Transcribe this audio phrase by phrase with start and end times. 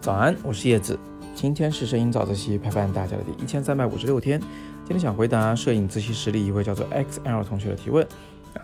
[0.00, 0.96] 早安，我是叶子。
[1.34, 4.38] 今天是摄影早自习陪伴大家的第一千三百五十六天。
[4.84, 8.06] 今天想回答摄影自习室里一位叫做 XL 同学的提问。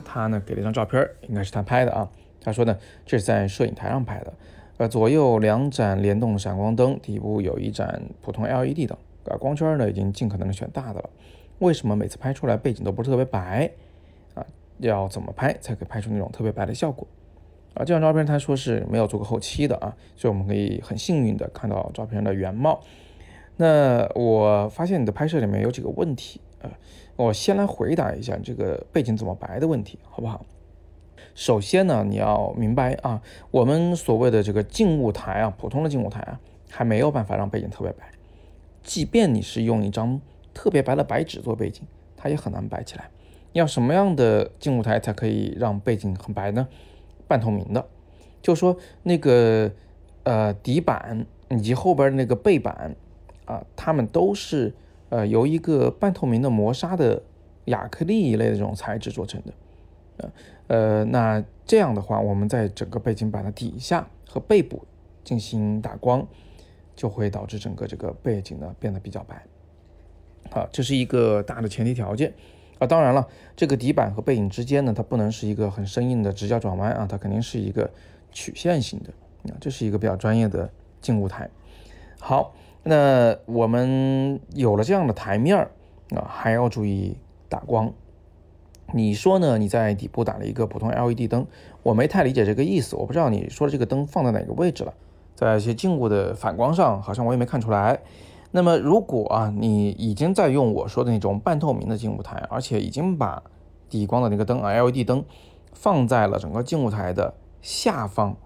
[0.05, 2.09] 他呢给了一张照片，应该是他拍的啊。
[2.41, 4.33] 他说呢，这是在摄影台上拍的。
[4.77, 8.97] 呃，左右两盏联动闪光灯，底部有一盏普通 LED 灯。
[9.25, 11.11] 啊，光圈呢已经尽可能的选大的了。
[11.59, 13.69] 为什么每次拍出来背景都不是特别白？
[14.35, 14.47] 啊，
[14.79, 17.05] 要怎么拍才可以拍出那种特别白的效果？
[17.75, 22.81] 啊，这张照片他说是没有做过后期的啊，所以我们可以很幸运的看到照片的原貌。
[23.57, 26.71] 那我发现你的拍摄里面有几个问题啊，
[27.17, 30.45] 我先来回答一下这个背景怎么白的问题，好不好？
[31.35, 33.21] 首先呢，你要明白啊，
[33.51, 38.09] 我们所谓的这个静物台啊，普通的静物台啊，还没有办法让背景特别白。
[38.83, 40.21] 即便你是用一张
[40.53, 41.83] 特别白的白纸做背景，
[42.17, 43.11] 它也很难白起来。
[43.53, 46.69] 要什么样的静物台才可以让背景很白呢？
[47.35, 47.85] 半透明的，
[48.41, 49.69] 就说那个
[50.23, 52.95] 呃底板以及后边那个背板
[53.45, 54.73] 啊，它们都是
[55.09, 57.21] 呃由一个半透明的磨砂的
[57.65, 59.53] 亚克力一类的这种材质做成的，
[60.19, 60.33] 呃
[60.69, 64.85] 呃，那这样的话，我们在整个背景板的底下和背部
[65.25, 66.25] 进行打光，
[66.95, 69.45] 就会导致整个这个背景呢变得比较白。
[70.53, 72.33] 好，这是一个大的前提条件。
[72.87, 77.91] 当然了，这个底板和背影之间呢，它不能是一个很生硬的直角转弯啊，它肯定是一个
[78.31, 81.49] 曲线型的啊，这是一个比较专业的静物台。
[82.21, 85.71] 好，那我们有了这样的台面儿
[86.17, 87.17] 啊，还要注意
[87.49, 87.93] 打光。
[88.93, 89.59] 你说呢？
[89.59, 91.47] 你在底部打了一个普通 LED 灯，
[91.83, 94.95] 我没太理解这个意思，我不知道你说的这个灯放在哪个位置了，
[95.35, 97.99] 在一些静物的反光上，好像我也没看出来。
[98.57, 103.43] 那么，如果啊，你已经在用我说的那种半透明的静物台，而且已经把
[103.89, 105.25] 底光的那个灯啊，LED 灯
[105.73, 108.37] 放在了整个静物台的下方，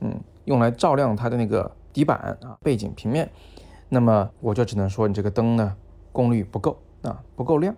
[0.00, 3.30] 嗯，用来照亮它的那个底板啊，背景平面，
[3.90, 5.76] 那么我就只能说你这个灯呢，
[6.12, 7.76] 功率不够啊，不够亮。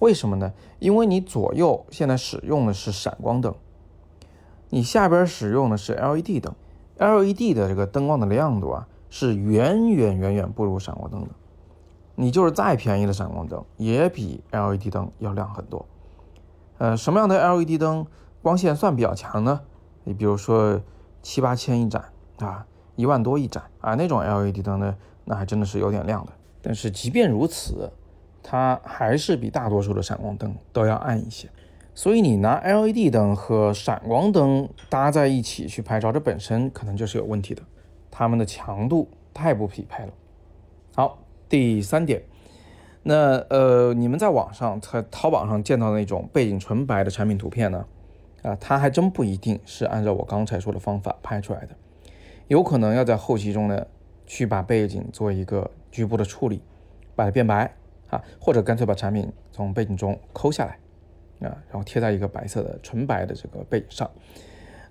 [0.00, 0.52] 为什么呢？
[0.80, 3.54] 因为你左右现在使用的是闪光灯，
[4.70, 6.52] 你下边使用的是 LED 灯
[6.98, 8.88] ，LED 的这个灯光的亮度啊。
[9.14, 11.28] 是远远远远不如闪光灯的，
[12.14, 15.84] 你就是再便宜的闪光灯，也比 LED 灯要亮很多。
[16.78, 18.06] 呃，什么样的 LED 灯
[18.40, 19.60] 光线算比较强呢？
[20.04, 20.80] 你比如说
[21.20, 22.02] 七八千一盏
[22.38, 24.96] 啊，一万多一盏啊，那种 LED 灯呢，
[25.26, 26.32] 那还真的是有点亮的。
[26.62, 27.92] 但是即便如此，
[28.42, 31.50] 它还是比大多数的闪光灯都要暗一些。
[31.94, 37.62] 所以你拿 LED 灯和闪光灯搭在一起去拍照，这本身可能就是有问题的。
[38.12, 40.12] 它们的强度太不匹配了。
[40.94, 41.18] 好，
[41.48, 42.22] 第三点，
[43.02, 47.86] 那呃，你们在网上在淘宝上见到那种背景纯白的产品图片呢？
[48.42, 51.74] 啊，它还真不一定是按照我刚才说的方法拍出来的，
[52.48, 53.86] 有可能要在后期中呢
[54.26, 56.60] 去把背景做一个局部的处理，
[57.14, 57.74] 把它变白
[58.10, 64.10] 啊，或者干脆把产品从背景中抠下来啊，然后贴在一个白色的纯白的这个背景上。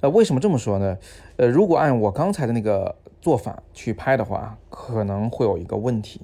[0.01, 0.97] 呃，为什么这么说呢？
[1.37, 6.21] 呃，如果按我刚才的那个做法去拍的话，可能会有一个问题，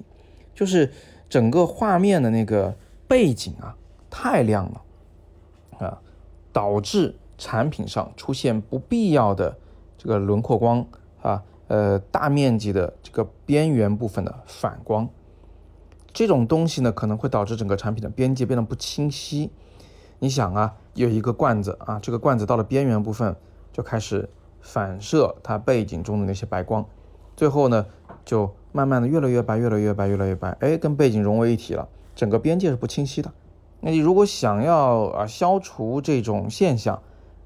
[0.52, 0.92] 就是
[1.28, 2.74] 整个画面的那个
[3.06, 3.76] 背景啊
[4.10, 6.02] 太亮了啊，
[6.52, 9.56] 导致产品上出现不必要的
[9.96, 10.84] 这个轮廓光
[11.22, 15.08] 啊，呃，大面积的这个边缘部分的反光，
[16.12, 19.52] 这种东西呢可能会导致整个产品的边界变得不清晰。
[20.18, 23.36] 你想啊，有一个罐子啊，这个罐子到了边缘部分。
[23.78, 24.28] 就开始
[24.60, 26.84] 反射它背景中的那些白光，
[27.36, 27.86] 最后呢，
[28.24, 33.32] 就慢慢的越来越白，越来越白，越来越白，哎，跟背景融为一体了，整个边界是不清晰的。
[33.78, 37.00] 那你如果想要啊消除这种现象，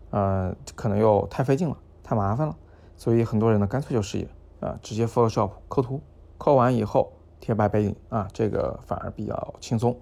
[0.09, 2.57] 呃，可能又太费劲了，太麻烦了。
[2.97, 4.27] 所以很多人呢，干脆就失业
[4.61, 6.01] 啊，直接 Photoshop 抠图，
[6.39, 9.95] 抠完以后贴白背景啊，这个反而比较轻松。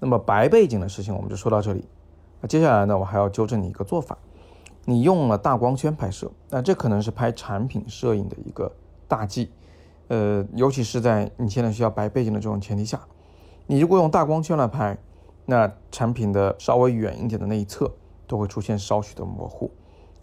[0.00, 1.84] 那么白背景的事情我们就说到这里。
[2.40, 4.18] 那接下来呢，我还要纠正你一个做法。
[4.88, 8.70] 你用了大光圈拍摄，那这可能是拍产品摄影的一个
[9.08, 9.50] 大忌，
[10.06, 13.00] 呃，尤其是在你现在需要白背景的这种前提下，
[13.66, 14.96] 你如果用大光圈来拍，
[15.44, 17.92] 那产品的稍微远一点的那一侧
[18.28, 19.72] 都会出现少许的模糊，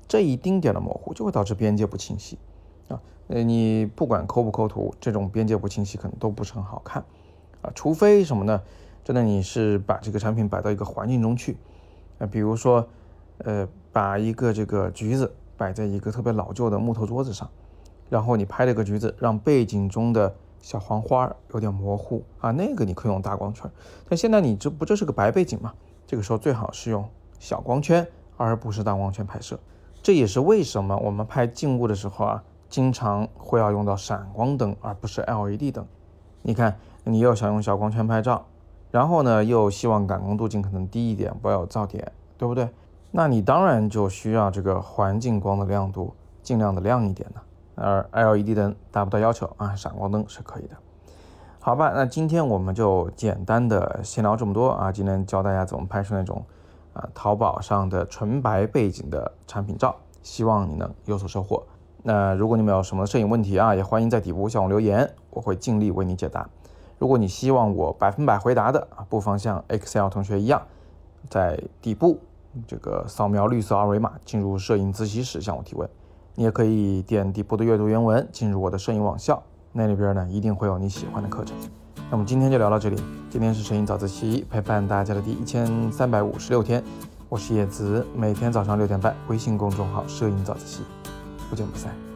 [0.08, 2.40] 这一丁点的模糊就会导致边界不清晰
[2.88, 7.04] 啊，呃，你不管抠不抠图，这种边界不清晰可能都不是很好看
[7.62, 8.62] 啊，除非什么呢？
[9.04, 11.58] 真的你是把这个产品摆到一个环境中去，
[12.18, 12.88] 啊，比如说。
[13.40, 17.50] 呃，把一个这个橘子摆在一个特别老旧的木头桌子上，
[18.10, 23.70] 然后你拍了个橘子，让背景中的小黄花有点模糊啊，那个你可以用大光圈。
[24.08, 25.74] 但现在你这不就是个白背景吗？
[26.06, 27.08] 这个时候最好是用
[27.40, 28.08] 小光圈，
[28.38, 29.60] 而不是大光圈拍摄。
[30.02, 35.86] 这也是为什么我们拍静物的时候啊，经常会要用到闪光灯，而不是 LED 灯。
[36.42, 38.46] 你看，你又想用小光圈拍照，
[38.92, 42.68] 然后呢，又希望感光度尽可能低一点，不要有噪点，对不对？
[43.16, 47.42] 那你当然就需要这个环境光的亮度尽量的亮一点呢。
[47.76, 50.76] 而 LED 灯达不到要求啊，闪光灯是可以的。
[51.60, 54.92] 好吧，那今天我们就简单的先聊这么多啊。
[54.92, 56.44] 今天教大家怎么拍摄那种
[56.94, 61.62] 啊淘宝上的纯白背景的产品照，希望你能有所收获。
[62.02, 66.50] 那如果你们有什么摄影问题啊，也欢迎在底部向我留言，我会尽力为你解答。
[66.98, 70.64] 如果你希望我百分百回答的啊，不妨像 Excel 同学一样，
[71.30, 72.20] 在底部
[72.68, 75.90] 这个扫描绿色二维码进入摄影自习室向我提问。
[76.36, 79.42] 你也可以点底部的阅读原文进入我的摄影网校，
[79.72, 81.56] 那里边呢一定会有你喜欢的课程。
[82.10, 86.84] 那么今天就聊到这里，今天是摄影早自习陪伴大家的第一千三百五十六天，
[87.30, 90.84] 我是叶子，每天早上六点半，微信公众号摄影早自习。
[91.50, 92.13] 不见不散。